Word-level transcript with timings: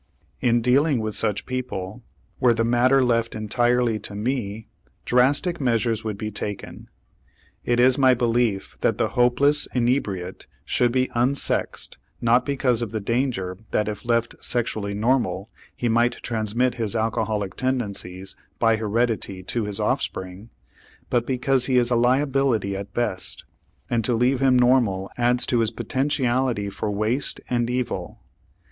In 0.39 0.61
dealing 0.63 0.99
with 0.99 1.13
such 1.13 1.45
people, 1.45 2.01
were 2.39 2.55
the 2.55 2.63
matter 2.63 3.03
left 3.05 3.35
entirely 3.35 3.99
to 3.99 4.15
me, 4.15 4.65
drastic 5.05 5.61
measures 5.61 6.03
would 6.03 6.17
be 6.17 6.31
taken. 6.31 6.89
It 7.65 7.79
is 7.79 7.99
my 7.99 8.15
belief 8.15 8.79
that 8.81 8.97
the 8.97 9.09
hopeless 9.09 9.67
inebriate 9.75 10.47
should 10.65 10.91
be 10.91 11.11
unsexed, 11.13 11.99
not 12.19 12.47
because 12.47 12.81
of 12.81 12.89
the 12.89 12.99
danger 12.99 13.59
that, 13.69 13.87
if 13.87 14.03
left 14.03 14.43
sexually 14.43 14.95
normal, 14.95 15.51
he 15.75 15.87
might 15.87 16.23
transmit 16.23 16.73
his 16.81 16.95
alcoholic 16.95 17.55
tendencies 17.55 18.35
by 18.57 18.77
heredity 18.77 19.43
to 19.43 19.65
his 19.65 19.79
offspring, 19.79 20.49
but 21.11 21.27
because 21.27 21.67
he 21.67 21.77
is 21.77 21.91
a 21.91 21.95
liability 21.95 22.75
at 22.75 22.91
best, 22.95 23.43
and 23.87 24.03
to 24.05 24.15
leave 24.15 24.39
him 24.39 24.57
normal 24.57 25.11
adds 25.15 25.45
to 25.45 25.59
his 25.59 25.69
potentiality 25.69 26.71
for 26.71 26.89
waste 26.89 27.39
and 27.51 27.69
evil. 27.69 28.19